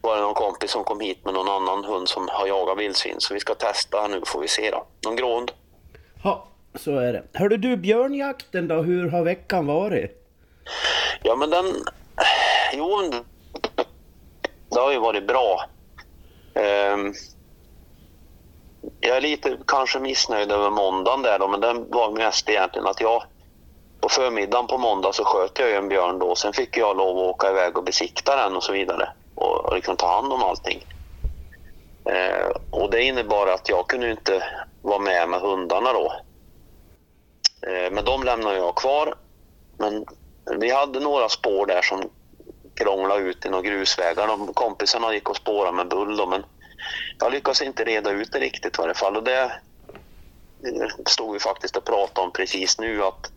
[0.02, 3.16] var det någon kompis som kom hit med någon annan hund som har jagat vildsvin
[3.20, 4.86] så vi ska testa nu får vi se då.
[5.06, 5.52] Någon gråhund.
[6.24, 7.24] Ja, så är det.
[7.34, 10.28] Hörde du björnjakten då, hur har veckan varit?
[11.24, 11.66] Ja men den...
[12.74, 13.12] Jo,
[14.70, 15.66] det har ju varit bra.
[16.54, 17.14] Um,
[19.00, 23.02] jag är lite kanske missnöjd över måndagen där då, men den var mest egentligen att
[23.02, 23.24] jag
[24.02, 26.36] på förmiddagen på måndag så sköt jag ju en björn då.
[26.36, 29.76] Sen fick jag lov att åka iväg och besikta den och så vidare och, och
[29.76, 30.86] liksom ta hand om allting.
[32.06, 34.44] Eh, och det innebar att jag kunde inte
[34.82, 36.14] vara med med hundarna då.
[37.68, 39.16] Eh, men de lämnade jag kvar.
[39.78, 40.06] Men
[40.60, 42.10] vi hade några spår där som
[42.74, 44.28] krånglade ut i några grusvägar.
[44.28, 46.44] De kompisarna gick och spårade med bull då, men
[47.20, 49.18] jag lyckades inte reda ut det riktigt i varje fall.
[49.18, 53.32] Och det eh, stod vi faktiskt och pratade om precis nu att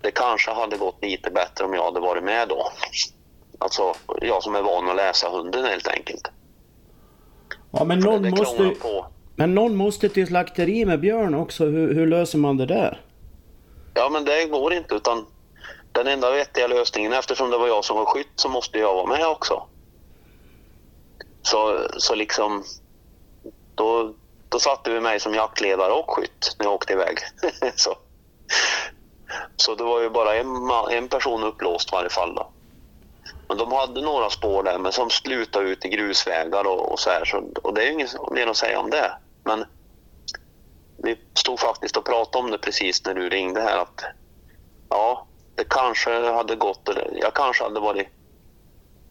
[0.00, 2.72] det kanske hade gått lite bättre om jag hade varit med då.
[3.58, 6.30] Alltså jag som är van att läsa hunden helt enkelt.
[7.70, 9.06] Ja, men För någon måste, på.
[9.36, 11.64] men någon måste till slakteri med björn också.
[11.64, 13.00] Hur, hur löser man det där?
[13.94, 15.26] Ja, men det går inte utan
[15.92, 19.06] den enda vettiga lösningen eftersom det var jag som var skytt så måste jag vara
[19.06, 19.62] med också.
[21.42, 22.64] Så, så liksom
[23.74, 24.14] då,
[24.48, 27.18] då satte vi mig som jaktledare och skytt när jag åkte iväg.
[27.76, 27.96] så,
[29.56, 32.50] så det var ju bara en, en person upplåst i varje fall då.
[33.48, 37.10] Men de hade några spår där men som slutade ut i grusvägar och, och så
[37.10, 37.24] här.
[37.24, 39.12] Så, och det är ju inget mer att säga om det.
[39.44, 39.64] Men
[40.96, 44.04] vi stod faktiskt och pratade om det precis när du ringde här att
[44.88, 45.26] ja,
[45.60, 48.06] det kanske hade gått, eller jag kanske hade varit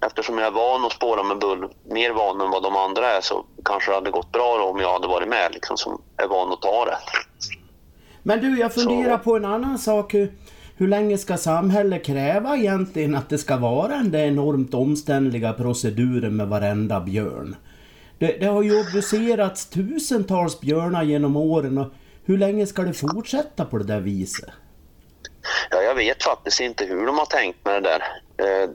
[0.06, 3.22] Eftersom jag är van att spåra med bull, mer van än vad de andra är,
[3.22, 6.52] så kanske det hade gått bra om jag hade varit med liksom, som är van
[6.54, 6.98] att ta det.
[8.24, 10.14] Men du, jag funderar Så- på en annan sak.
[10.14, 10.34] Hur,
[10.76, 16.36] hur länge ska samhället kräva egentligen att det ska vara den där enormt omständliga proceduren
[16.36, 17.56] med varenda björn?
[18.20, 21.88] Det, det har ju obducerats tusentals björnar genom åren och
[22.26, 24.50] hur länge ska det fortsätta på det där viset?
[25.70, 28.04] Ja, jag vet faktiskt inte hur de har tänkt med det där.
[28.38, 28.70] Eh,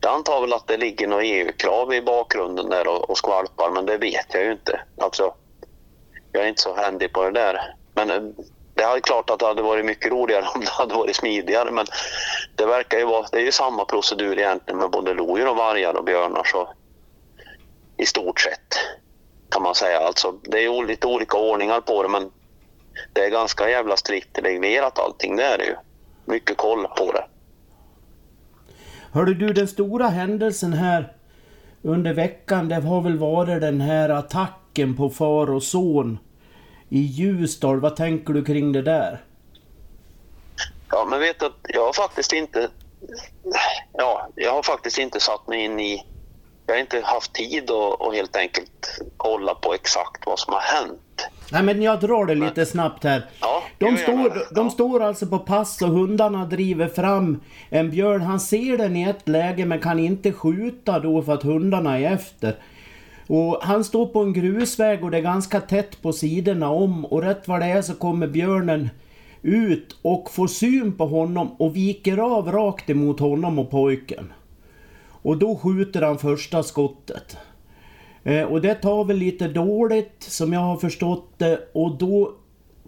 [0.00, 3.86] jag antar väl att det ligger något EU-krav i bakgrunden där och, och skvalpar, men
[3.86, 4.80] det vet jag ju inte.
[5.00, 5.34] Alltså,
[6.32, 7.74] jag är inte så händig på det där.
[7.94, 8.22] Men eh,
[8.74, 11.86] det är klart att det hade varit mycket roligare om det hade varit smidigare, men
[12.56, 15.94] det verkar ju vara, det är ju samma procedur egentligen med både lodjur och vargar
[15.94, 16.68] och björnar så
[17.96, 18.78] i stort sett
[19.50, 19.98] kan man säga.
[19.98, 22.30] Alltså, det är lite olika ordningar på det, men
[23.12, 25.76] det är ganska jävla strikt reglerat allting, det är det ju.
[26.24, 27.24] Mycket koll på det.
[29.12, 31.12] Hörde du, den stora händelsen här
[31.82, 36.18] under veckan, det har väl varit den här attacken på far och son
[36.88, 37.80] i Ljusdal.
[37.80, 39.24] Vad tänker du kring det där?
[40.90, 42.68] Ja, men vet du, jag har faktiskt inte...
[43.92, 46.06] Ja, jag har faktiskt inte satt mig in i...
[46.66, 50.60] Jag har inte haft tid att och helt enkelt kolla på exakt vad som har
[50.60, 51.00] hänt.
[51.52, 53.24] Nej men jag drar det lite snabbt här.
[53.40, 58.20] Ja, de, står, de står alltså på pass och hundarna driver fram en björn.
[58.20, 62.12] Han ser den i ett läge men kan inte skjuta då för att hundarna är
[62.12, 62.56] efter.
[63.26, 67.22] Och han står på en grusväg och det är ganska tätt på sidorna om och
[67.22, 68.90] rätt vad det är så kommer björnen
[69.42, 74.32] ut och får syn på honom och viker av rakt emot honom och pojken.
[75.06, 77.36] Och då skjuter han första skottet.
[78.24, 82.32] Eh, och det tar väl lite dåligt som jag har förstått det och då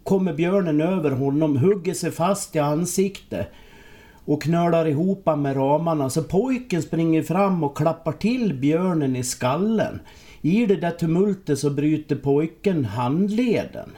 [0.02, 3.48] kommer björnen över honom, hugger sig fast i ansiktet
[4.24, 6.10] och knölar ihop med ramarna.
[6.10, 10.00] Så pojken springer fram och klappar till björnen i skallen.
[10.42, 13.90] I det där tumultet så bryter pojken handleden.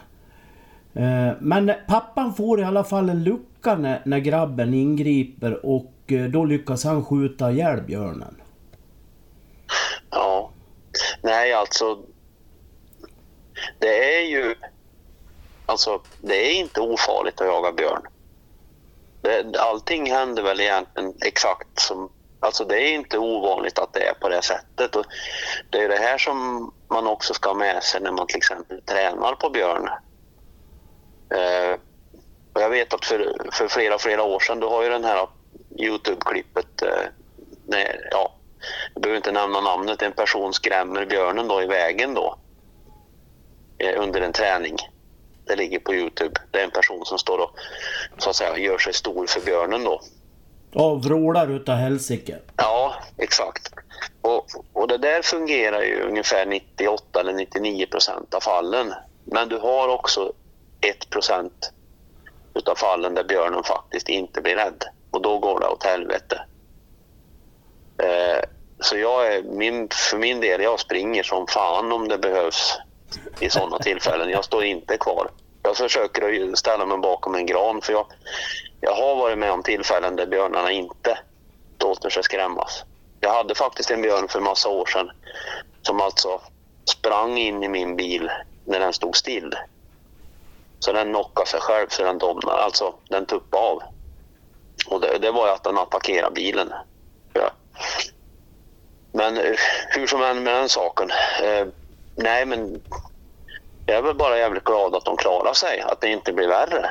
[0.94, 6.24] Eh, men pappan får i alla fall en lucka när, när grabben ingriper och eh,
[6.24, 8.34] då lyckas han skjuta ihjäl björnen.
[10.10, 10.50] Ja.
[11.22, 12.02] Nej, alltså.
[13.78, 14.54] Det är ju...
[15.66, 18.02] Alltså, det är inte ofarligt att jaga björn.
[19.20, 24.14] Det, allting händer väl egentligen exakt som Alltså det är inte ovanligt att det är
[24.14, 24.96] på det sättet.
[24.96, 25.04] Och
[25.70, 28.82] det är det här som man också ska ha med sig när man till exempel
[28.82, 29.88] tränar på björn.
[31.30, 31.78] Eh,
[32.52, 35.28] och jag vet att för, för flera, flera år sedan, Du har ju den här
[35.78, 38.34] Youtube-klippet, eh, ja,
[38.94, 42.38] jag behöver inte nämna namnet, en person skrämmer björnen då i vägen då
[43.78, 44.76] eh, under en träning.
[45.44, 46.40] Det ligger på Youtube.
[46.50, 47.50] Det är en person som står och
[48.18, 50.00] så att säga gör sig stor för björnen då.
[50.72, 52.38] Ja, vrålar utav helsike.
[52.56, 53.72] Ja, exakt.
[54.20, 58.94] Och, och det där fungerar ju ungefär 98 eller 99 procent av fallen.
[59.24, 60.32] Men du har också
[60.80, 61.72] 1 procent
[62.54, 64.84] utav fallen där björnen faktiskt inte blir rädd.
[65.10, 66.40] Och då går det åt helvete.
[68.02, 68.40] Eh,
[68.80, 72.78] så jag är, min, för min del, jag springer som fan om det behövs
[73.40, 74.30] i sådana tillfällen.
[74.30, 75.30] Jag står inte kvar.
[75.62, 78.06] Jag försöker ställa mig bakom en gran för jag,
[78.80, 81.18] jag har varit med om tillfällen där björnarna inte
[81.80, 82.84] låter sig skrämmas.
[83.20, 85.10] Jag hade faktiskt en björn för massa år sedan
[85.82, 86.40] som alltså
[86.84, 88.30] sprang in i min bil
[88.64, 89.54] när den stod still.
[90.78, 93.82] Så den knockade sig själv så den domnade, alltså den tuppade av.
[94.86, 96.72] Och det, det var ju att den attackerade bilen.
[97.32, 97.50] Ja.
[99.12, 99.56] Men eh,
[99.88, 101.10] hur som än med den saken.
[101.42, 101.66] Eh,
[102.14, 102.80] nej men
[103.86, 106.90] jag är väl bara jävligt glad att de klarar sig, att det inte blir värre.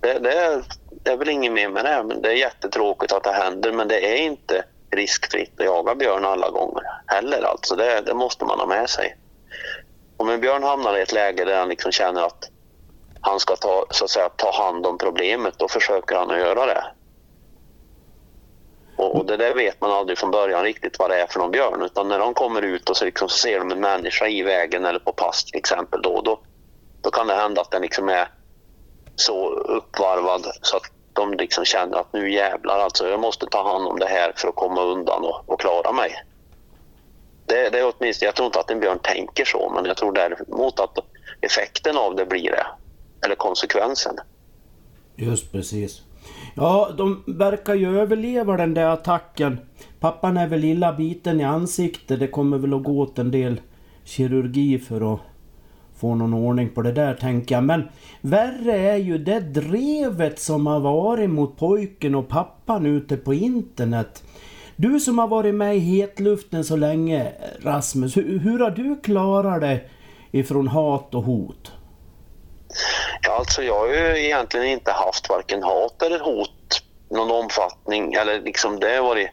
[0.00, 2.02] Det, det, är, det är väl inget mer med det.
[2.02, 6.24] Men det är jättetråkigt att det händer, men det är inte riskfritt att jaga björn
[6.24, 7.42] alla gånger heller.
[7.42, 9.16] Alltså det, det måste man ha med sig.
[10.16, 12.50] Om en björn hamnar i ett läge där han liksom känner att
[13.20, 16.66] han ska ta, så att säga, ta hand om problemet, då försöker han att göra
[16.66, 16.84] det.
[19.02, 21.50] Och, och, det där vet man aldrig från början riktigt vad det är för någon
[21.50, 21.82] björn.
[21.82, 24.84] Utan när de kommer ut och så, liksom, så ser de en människa i vägen
[24.84, 26.40] eller på pass till exempel, då, då,
[27.00, 28.28] då kan det hända att den liksom är
[29.16, 33.86] så uppvarvad så att de liksom känner att nu jävlar alltså, jag måste ta hand
[33.86, 36.24] om det här för att komma undan och, och klara mig.
[37.46, 40.12] Det, det är åtminstone, jag tror inte att en björn tänker så, men jag tror
[40.12, 40.98] däremot att
[41.40, 42.66] effekten av det blir det.
[43.24, 44.16] Eller konsekvensen.
[45.16, 46.02] Just precis.
[46.54, 49.58] Ja, de verkar ju överleva den där attacken.
[50.00, 52.20] Pappan är väl illa biten i ansiktet.
[52.20, 53.60] Det kommer väl att gå åt en del
[54.04, 55.20] kirurgi för att
[55.96, 57.64] få någon ordning på det där tänker jag.
[57.64, 57.88] Men
[58.20, 64.22] värre är ju det drevet som har varit mot pojken och pappan ute på internet.
[64.76, 69.60] Du som har varit med i hetluften så länge Rasmus, hur, hur har du klarat
[69.60, 69.80] det
[70.30, 71.72] ifrån hat och hot?
[73.22, 78.14] Ja, alltså jag har ju egentligen inte haft varken hat eller hot någon omfattning.
[78.14, 79.30] Eller liksom det har varit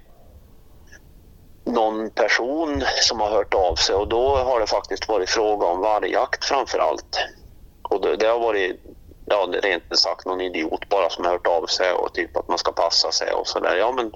[1.64, 5.80] någon person som har hört av sig och då har det faktiskt varit fråga om
[5.80, 7.20] vargjakt framför allt.
[7.82, 8.82] Och det, det har varit,
[9.26, 12.58] ja rent sagt någon idiot bara som har hört av sig och typ att man
[12.58, 13.76] ska passa sig och sådär.
[13.76, 14.12] Ja men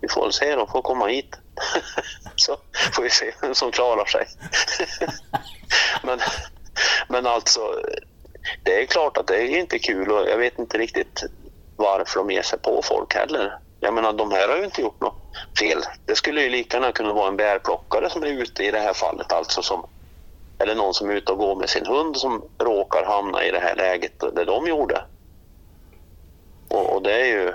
[0.00, 1.38] vi får väl se, de får komma hit.
[2.36, 2.56] så
[2.92, 4.26] får vi se vem som klarar sig.
[6.02, 6.20] men,
[7.08, 7.60] men alltså,
[8.62, 11.24] det är klart att det är inte kul och jag vet inte riktigt
[11.76, 13.58] varför de ger sig på folk heller.
[13.80, 15.22] Jag menar, de här har ju inte gjort något
[15.58, 15.78] fel.
[16.06, 18.94] Det skulle ju lika gärna kunna vara en bärplockare som är ute i det här
[18.94, 19.86] fallet, alltså som,
[20.58, 23.60] eller någon som är ute och går med sin hund som råkar hamna i det
[23.60, 25.04] här läget det de gjorde.
[26.68, 27.52] Och, och det är ju...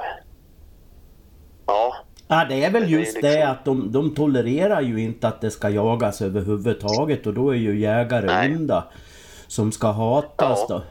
[1.66, 1.96] Ja.
[2.28, 3.40] Ja, det är väl just det, liksom...
[3.40, 7.58] det att de, de tolererar ju inte att det ska jagas överhuvudtaget och då är
[7.58, 8.84] ju jägare onda
[9.50, 10.76] som ska hatas ja.
[10.76, 10.82] då.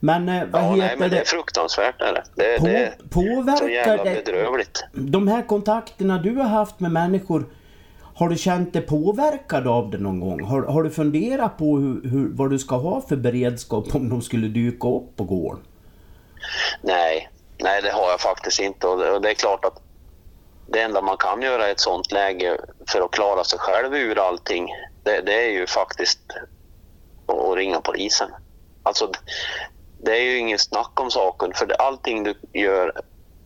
[0.00, 1.20] Men eh, vad ja, heter nej, men det?
[1.20, 2.24] är fruktansvärt är det.
[2.34, 4.84] Det, På, det påverkar så jävla bedrövligt.
[4.92, 7.44] De här kontakterna du har haft med människor,
[8.14, 10.44] har du känt dig påverkad av det någon gång?
[10.44, 14.22] Har, har du funderat på hur, hur, vad du ska ha för beredskap om de
[14.22, 15.62] skulle dyka upp på gården?
[16.80, 19.82] Nej, nej det har jag faktiskt inte och det, och det är klart att
[20.66, 22.56] det enda man kan göra i ett sånt läge
[22.88, 24.68] för att klara sig själv ur allting,
[25.02, 26.20] det, det är ju faktiskt
[27.26, 28.30] och ringa polisen.
[28.82, 29.12] Alltså,
[29.98, 32.92] det är ju ingen snack om saken för allting du gör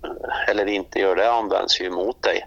[0.05, 2.47] eh, eller inte gör det används ju emot dig.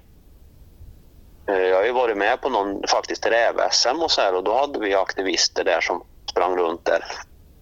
[1.47, 4.57] Eh, jag har ju varit med på någon faktiskt räv-SM och så här och då
[4.57, 7.03] hade vi aktivister där som sprang runt där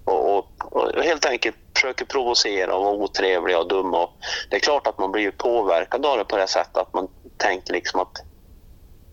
[0.07, 4.03] och, och, och helt enkelt försöker provocera och vara otrevliga och dumma.
[4.03, 4.13] Och
[4.49, 7.73] det är klart att man blir påverkad av det på det sättet att man tänker
[7.73, 8.23] liksom att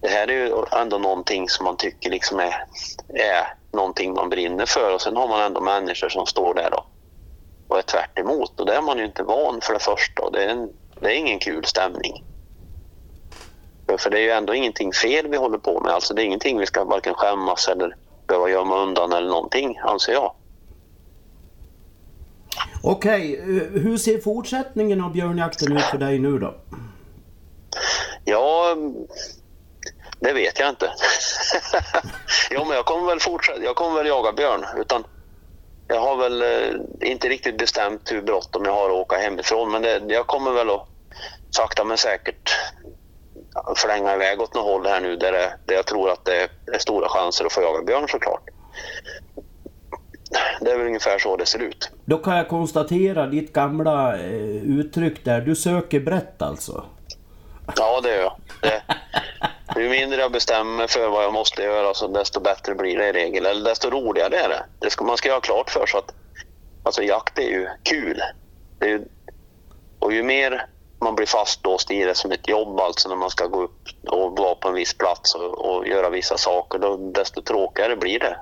[0.01, 2.65] det här är ju ändå någonting som man tycker liksom är,
[3.09, 6.85] är någonting man brinner för och sen har man ändå människor som står där då
[7.69, 8.61] och är tvärt emot.
[8.61, 10.69] och det är man ju inte van för det första det är, en,
[11.01, 12.25] det är ingen kul stämning.
[13.99, 16.59] För det är ju ändå ingenting fel vi håller på med, alltså det är ingenting
[16.59, 20.33] vi ska varken skämmas eller behöva gömma undan eller någonting, anser jag.
[22.83, 23.81] Okej, okay.
[23.81, 26.55] hur ser fortsättningen av björnjakten ut för dig nu då?
[28.25, 28.77] Ja,
[30.25, 30.93] det vet jag inte.
[32.51, 33.63] jo, men jag kommer väl fortsätta.
[33.63, 34.65] Jag kommer väl jaga björn.
[34.77, 35.05] Utan
[35.89, 39.71] jag har väl eh, inte riktigt bestämt hur bråttom jag har att åka hemifrån.
[39.71, 40.89] Men det, jag kommer väl att
[41.51, 42.57] sakta men säkert
[43.77, 46.79] förlänga iväg åt något håll här nu där, det, där jag tror att det är
[46.79, 48.43] stora chanser att få jaga björn såklart.
[50.61, 51.91] Det är väl ungefär så det ser ut.
[52.05, 55.41] Då kan jag konstatera ditt gamla eh, uttryck där.
[55.41, 56.85] Du söker brett alltså?
[57.77, 58.37] Ja, det gör jag.
[58.63, 58.83] Det,
[59.81, 63.13] ju mindre jag bestämmer för vad jag måste göra, så desto bättre blir det i
[63.13, 63.47] regel.
[63.47, 64.65] Eller desto roligare är det.
[64.79, 66.15] det ska, man ska ha klart för sig att
[66.83, 68.21] alltså, jakt är ju kul.
[68.81, 69.05] Är ju,
[69.99, 70.67] och ju mer
[71.01, 74.39] man blir fastlåst i det som ett jobb, alltså när man ska gå upp och
[74.39, 78.37] vara på en viss plats och, och göra vissa saker, då, desto tråkigare blir det.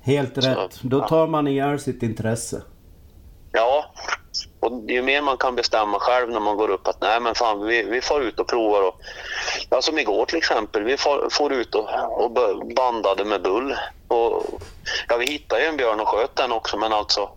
[0.00, 0.80] Helt rätt.
[0.82, 2.62] Då tar man ihjäl sitt intresse.
[3.52, 3.84] Ja,
[4.66, 7.66] och ju mer man kan bestämma själv när man går upp att nej men fan
[7.66, 8.82] vi, vi får ut och provar.
[8.82, 9.00] Och,
[9.70, 11.88] ja, som igår till exempel, vi får, får ut och,
[12.22, 12.30] och
[12.74, 13.76] bandade med bull.
[14.08, 14.60] Och,
[15.08, 17.30] ja, vi hittade ju en björn och sköt den också men alltså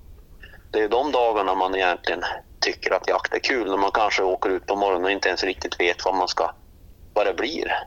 [0.72, 2.24] det är de dagarna man egentligen
[2.60, 5.44] tycker att jakt är kul när man kanske åker ut på morgonen och inte ens
[5.44, 6.52] riktigt vet vad man ska,
[7.14, 7.84] vad det blir.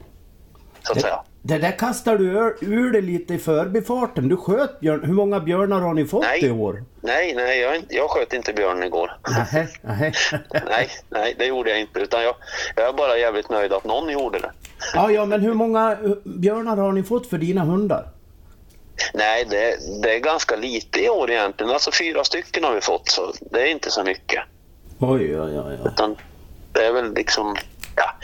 [0.82, 1.22] Så att det, säga.
[1.44, 4.28] Det där kastar du ur, ur dig lite i förbifarten.
[4.28, 5.04] Du sköt björn.
[5.04, 6.84] Hur många björnar har ni fått nej, i år?
[7.00, 9.12] Nej, nej, jag, jag sköt inte björn igår.
[9.52, 10.12] Nej, nej.
[10.68, 12.00] nej, nej, det gjorde jag inte.
[12.00, 12.34] Utan jag,
[12.76, 14.50] jag är bara jävligt nöjd att någon gjorde det.
[14.94, 18.08] ja, ja, men hur många björnar har ni fått för dina hundar?
[19.14, 21.72] Nej, det, det är ganska lite i år egentligen.
[21.72, 24.42] Alltså fyra stycken har vi fått, så det är inte så mycket.
[24.98, 25.78] Oj, oj, oj.
[25.84, 25.92] oj.
[25.92, 26.16] Utan
[26.72, 27.56] det är väl liksom,
[27.96, 28.14] ja,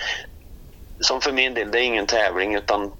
[1.00, 2.92] som för min del, det är ingen tävling utan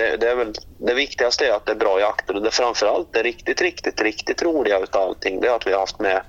[0.00, 3.12] det, det, är väl, det viktigaste är att det är bra jakter och det framförallt
[3.12, 6.22] det riktigt, riktigt, riktigt roliga utav allting det är att vi har haft med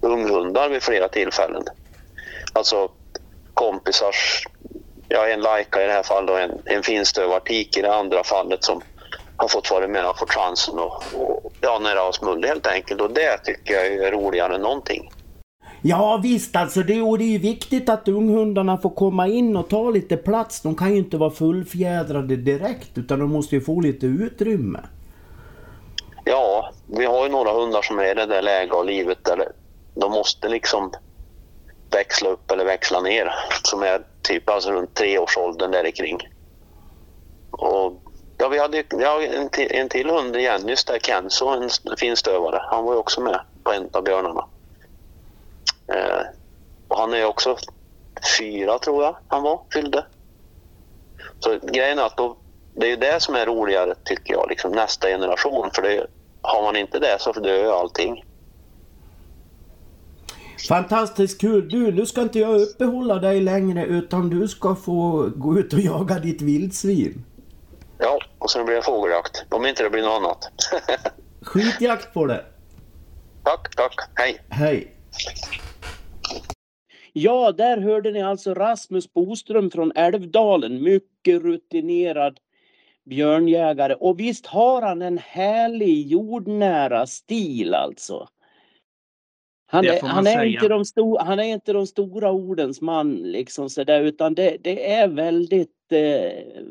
[0.00, 1.64] unghundar vid flera tillfällen.
[2.52, 2.90] Alltså
[3.54, 4.46] kompisars,
[5.08, 8.64] ja en lajka i det här fallet och en, en finstövartik i det andra fallet
[8.64, 8.82] som
[9.36, 13.00] har fått vara med och fått chansen och, och ja, nära oss mulle helt enkelt
[13.00, 15.10] och det tycker jag är roligare än någonting.
[15.82, 19.68] Ja visst alltså, det, och det är ju viktigt att unghundarna får komma in och
[19.68, 20.60] ta lite plats.
[20.60, 24.80] De kan ju inte vara fullfjädrade direkt utan de måste ju få lite utrymme.
[26.24, 29.52] Ja, vi har ju några hundar som är i det där läget av livet där
[29.94, 30.92] de måste liksom
[31.90, 33.34] växla upp eller växla ner.
[33.62, 36.18] Som är typ alltså runt treårsåldern där kring.
[37.50, 38.02] Och
[38.38, 42.62] ja, vi hade ja, en, till, en till hund igen, just där Kenzo, en finstövare.
[42.70, 44.44] Han var ju också med på en av björnarna.
[45.92, 46.22] Eh,
[46.88, 47.56] och han är också
[48.38, 50.04] fyra tror jag han var, fyllde.
[51.38, 52.36] Så grejen är att då,
[52.74, 55.70] det är ju det som är roligare tycker jag, liksom nästa generation.
[55.74, 56.06] För det,
[56.42, 58.24] har man inte det så dör ju allting.
[60.68, 61.68] Fantastiskt kul!
[61.68, 65.80] Du, nu ska inte jag uppehålla dig längre utan du ska få gå ut och
[65.80, 67.24] jaga ditt vildsvin.
[67.98, 69.44] Ja, och sen blir det fågeljakt.
[69.48, 70.50] Om inte det blir något annat.
[71.42, 72.44] Skitjakt på det!
[73.44, 73.94] tack, tack.
[74.14, 74.40] Hej!
[74.48, 74.94] Hej!
[77.18, 80.82] Ja, där hörde ni alltså Rasmus Boström från Älvdalen.
[80.82, 82.40] Mycket rutinerad
[83.04, 83.94] björnjägare.
[83.94, 88.28] Och visst har han en härlig jordnära stil alltså.
[89.66, 93.70] Han är, han, är inte de sto, han är inte de stora ordens man liksom
[93.70, 96.62] sådär utan det, det är väldigt eh,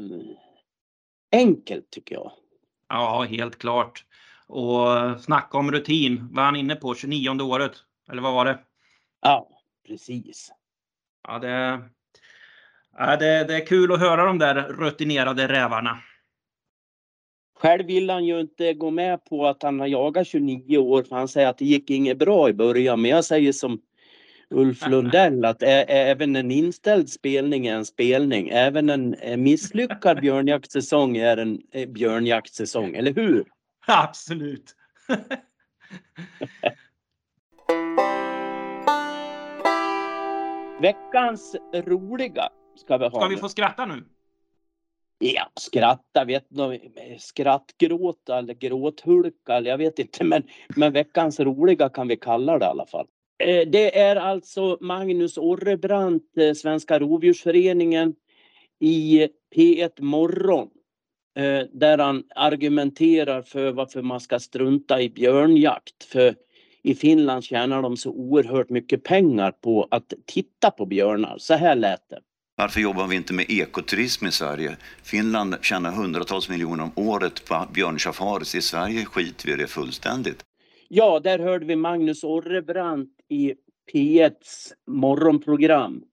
[1.31, 2.31] enkelt tycker jag.
[2.89, 4.05] Ja, helt klart.
[4.47, 4.87] Och
[5.21, 6.27] snacka om rutin.
[6.31, 7.71] Var han inne på 29 året?
[8.11, 8.59] Eller vad var det?
[9.21, 9.56] Ja,
[9.87, 10.51] precis.
[11.27, 11.81] Ja, det,
[12.97, 15.99] ja, det, det är kul att höra de där rutinerade rävarna.
[17.59, 21.15] Själv vill han ju inte gå med på att han har jagat 29 år för
[21.15, 23.01] han säger att det gick inget bra i början.
[23.01, 23.81] Men jag säger som
[24.49, 28.49] Ulf Lundell att även en inställd spelning är en spelning.
[28.49, 31.61] Även en misslyckad björnjaktsäsong är en
[31.93, 33.45] björnjaktsäsong, eller hur?
[33.87, 34.75] Absolut.
[40.81, 43.11] Veckans roliga ska vi ha.
[43.11, 43.41] Ska vi nu.
[43.41, 44.03] få skratta nu?
[45.19, 46.79] Ja, skratta, vet du,
[47.19, 50.43] skrattgråta eller gråthulka eller jag vet inte men,
[50.75, 53.07] men veckans roliga kan vi kalla det i alla fall.
[53.43, 58.15] Eh, Det är alltså Magnus Orrebrandt, eh, Svenska Rovdjursföreningen
[58.79, 60.69] i P1 Morgon.
[61.37, 66.03] eh, Där han argumenterar för varför man ska strunta i björnjakt.
[66.03, 66.35] För
[66.87, 71.35] i Finland tjänar de så oerhört mycket pengar på att titta på björnar.
[71.37, 72.19] Så här lät det.
[72.55, 74.77] Varför jobbar vi inte med ekoturism i Sverige?
[75.03, 78.55] Finland tjänar hundratals miljoner om året på björnsafaris.
[78.55, 80.43] I Sverige skiter vi det fullständigt.
[80.87, 83.53] Ja, där hörde vi Magnus Orrebrandt i
[83.93, 86.03] P1s morgonprogram.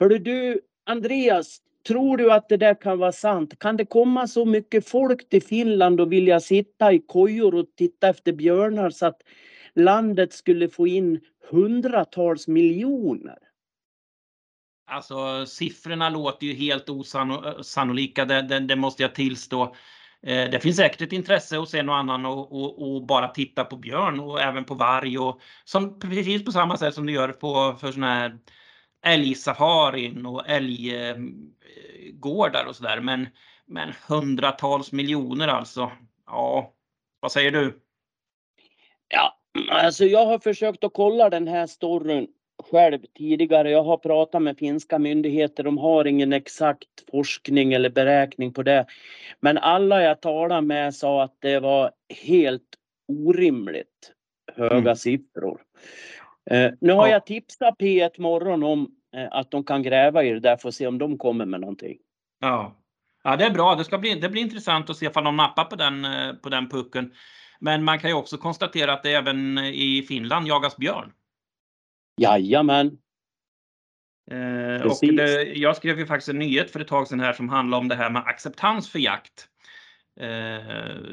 [0.00, 1.58] Hörde du, Andreas,
[1.88, 3.58] tror du att det där kan vara sant?
[3.58, 8.08] Kan det komma så mycket folk till Finland och vilja sitta i kojor och titta
[8.08, 9.22] efter björnar så att
[9.78, 11.20] landet skulle få in
[11.50, 13.38] hundratals miljoner?
[14.90, 19.62] Alltså siffrorna låter ju helt osannolika, det, det, det måste jag tillstå.
[20.22, 23.64] Eh, Det finns säkert ett intresse hos en och annan och, och, och bara titta
[23.64, 27.28] på björn och även på varg och som precis på samma sätt som du gör
[27.28, 28.38] på för såna här
[29.04, 31.44] älgsafarin och älggårdar
[32.68, 33.00] och sådär.
[33.00, 33.26] Men,
[33.66, 35.92] men hundratals miljoner alltså.
[36.26, 36.74] Ja,
[37.20, 37.80] vad säger du?
[39.08, 39.37] Ja,
[39.70, 42.28] alltså jag har försökt att kolla den här storyn
[42.70, 43.70] själv tidigare.
[43.70, 45.62] Jag har pratat med finska myndigheter.
[45.64, 48.86] De har ingen exakt forskning eller beräkning på det.
[49.40, 51.90] Men alla jag talade med sa att det var
[52.24, 52.62] helt
[53.08, 54.12] orimligt
[54.56, 54.96] höga Mm.
[54.96, 55.60] siffror.
[56.50, 57.12] Eh, nu har Ja.
[57.12, 60.74] jag tipsat P1 Morgon om eh, att de kan gräva i det där för att
[60.74, 61.98] se om de kommer med någonting.
[62.40, 62.76] Ja.
[63.24, 63.74] ja, det är bra.
[63.74, 66.48] Det, ska bli, det blir intressant att se om de nappar på den, eh, på
[66.48, 67.12] den pucken.
[67.58, 71.12] Men man kan ju också konstatera att det även i Finland jagas björn.
[72.20, 72.98] Jajamän.
[74.30, 77.78] Eh, det, jag skrev ju faktiskt en nyhet för ett tag sedan här som handlar
[77.78, 79.48] om det här med acceptans för jakt.
[80.20, 80.26] Eh,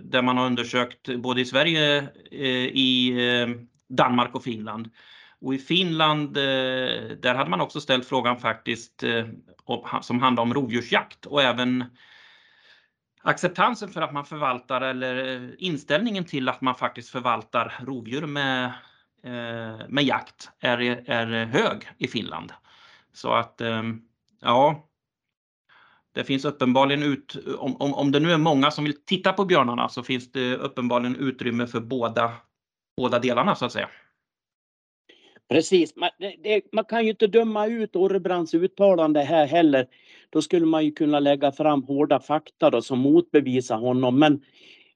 [0.04, 1.98] där man har undersökt både i Sverige,
[2.32, 3.10] eh, i
[3.42, 3.48] eh,
[3.90, 4.90] Danmark och Finland.
[5.42, 6.44] Och i Finland, eh,
[7.22, 9.26] där hade man också ställt frågan faktiskt eh,
[9.64, 11.84] om- som handlar om rovdjursjakt och även
[13.26, 18.66] acceptansen för att man förvaltar eller eh, inställningen till att man faktiskt förvaltar rovdjur med,
[19.24, 22.54] eh, med jakt är, är hög i Finland.
[23.14, 24.02] Så att ehm,
[24.42, 24.88] ja,
[26.12, 29.46] det finns uppenbarligen ut, om, om, om det nu är många som vill titta på
[29.46, 32.32] björnarna så finns det uppenbarligen utrymme för båda,
[32.98, 33.90] båda delarna så att säga.
[35.50, 39.88] Precis, man, det, det, man kan ju inte döma ut Orrebrands uttalande här heller.
[40.30, 44.20] Då skulle man ju kunna lägga fram hårda fakta då, som motbevisar honom.
[44.20, 44.42] Men,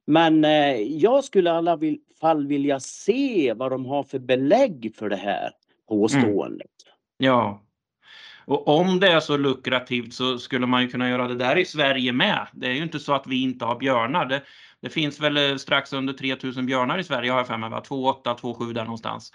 [0.08, 1.80] men eh, jag skulle i alla
[2.22, 5.52] fall vilja se vad de har för belägg för det här
[5.90, 6.72] påståendet.
[7.18, 7.64] Ja.
[8.46, 11.66] Och om det är så lukrativt så skulle man ju kunna göra det där i
[11.66, 12.48] Sverige med.
[12.54, 14.26] Det är ju inte så att vi inte har björnar.
[14.26, 14.42] Det,
[14.82, 17.84] det finns väl eh, strax under 3000 björnar i Sverige har jag för mig, va?
[17.88, 19.32] 28, 27 där någonstans.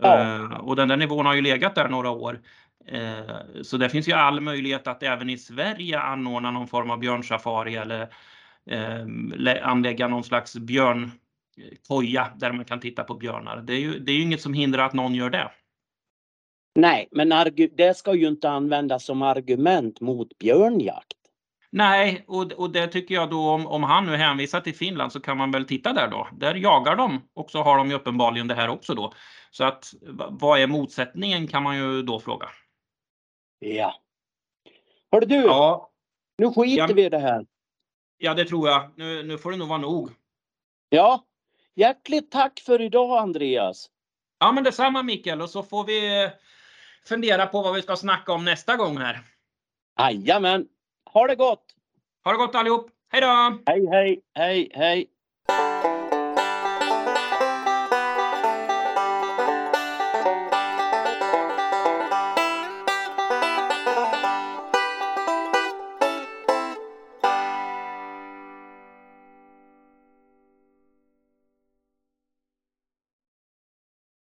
[0.00, 0.20] Ja.
[0.20, 2.40] Eh, och den där nivån har ju legat där några år.
[2.86, 6.98] Eh, så det finns ju all möjlighet att även i Sverige anordna någon form av
[6.98, 8.02] björnsafari eller
[8.70, 13.62] eh, lä- anlägga någon slags björnkoja där man kan titta på björnar.
[13.62, 15.50] Det är ju, det är ju inget som hindrar att någon gör det.
[16.78, 17.32] Nej, men
[17.76, 21.16] det ska ju inte användas som argument mot björnjakt.
[21.76, 25.20] Nej, och, och det tycker jag då om, om han nu hänvisar till Finland så
[25.20, 26.28] kan man väl titta där då.
[26.32, 29.12] Där jagar de och så har de ju uppenbarligen det här också då.
[29.50, 29.94] Så att
[30.30, 32.46] vad är motsättningen kan man ju då fråga.
[33.64, 34.00] Ja.
[35.12, 35.90] Hörru du, Ja,
[36.38, 36.94] nu skiter Ja.
[36.94, 37.46] vi i det här.
[38.18, 38.90] ja det tror jag.
[38.96, 40.10] Nu, nu får det nog vara nog.
[40.88, 41.24] Ja,
[41.74, 43.90] hjärtligt tack för idag Andreas.
[44.38, 46.30] Ja, men detsamma Mikael och så får vi
[47.06, 49.20] fundera på vad vi ska snacka om nästa gång här.
[50.00, 50.68] Jajamän,
[51.12, 51.64] ha det gott!
[52.24, 52.90] Ha det gott allihop.
[53.08, 53.58] Hej då!
[53.66, 55.06] Hej, hej, hej, hej!